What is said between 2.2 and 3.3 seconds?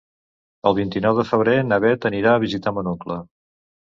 a visitar mon oncle.